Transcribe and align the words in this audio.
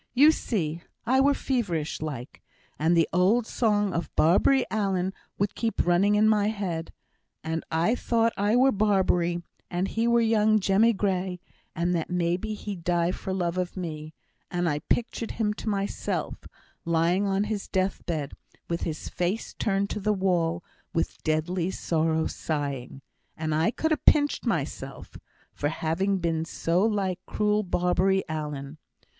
You 0.15 0.31
see, 0.31 0.81
I 1.05 1.19
were 1.19 1.35
feverish 1.35 2.01
like; 2.01 2.41
and 2.79 2.97
the 2.97 3.07
old 3.13 3.45
song 3.45 3.93
of 3.93 4.09
Barbary 4.15 4.65
Allen 4.71 5.13
would 5.37 5.53
keep 5.53 5.85
running 5.85 6.15
in 6.15 6.27
my 6.27 6.47
head, 6.47 6.91
and 7.43 7.63
I 7.69 7.93
thought 7.93 8.33
I 8.35 8.55
were 8.55 8.71
Barbary, 8.71 9.43
and 9.69 9.89
he 9.89 10.07
were 10.07 10.19
young 10.19 10.57
Jemmy 10.57 10.91
Gray, 10.91 11.39
and 11.75 11.93
that 11.93 12.09
maybe 12.09 12.55
he'd 12.55 12.83
die 12.83 13.11
for 13.11 13.31
love 13.31 13.59
of 13.59 13.77
me; 13.77 14.15
and 14.49 14.67
I 14.67 14.79
pictured 14.79 15.33
him 15.37 15.53
to 15.53 15.69
mysel', 15.69 16.33
lying 16.83 17.27
on 17.27 17.43
his 17.43 17.67
death 17.67 18.03
bed, 18.07 18.33
with 18.67 18.81
his 18.81 19.07
face 19.07 19.53
turned 19.53 19.91
to 19.91 19.99
the 19.99 20.13
wall, 20.13 20.63
'wi' 20.95 21.03
deadly 21.23 21.69
sorrow 21.69 22.25
sighing,' 22.25 23.03
and 23.37 23.53
I 23.53 23.69
could 23.69 23.91
ha' 23.91 24.01
pinched 24.07 24.47
mysel' 24.47 25.05
for 25.53 25.69
having 25.69 26.17
been 26.17 26.43
so 26.43 26.81
like 26.83 27.19
cruel 27.27 27.61
Barbary 27.61 28.23
Allen. 28.27 28.79